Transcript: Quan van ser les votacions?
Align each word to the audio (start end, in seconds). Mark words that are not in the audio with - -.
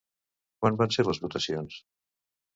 Quan 0.63 0.79
van 0.79 0.95
ser 0.97 1.05
les 1.09 1.21
votacions? 1.27 1.79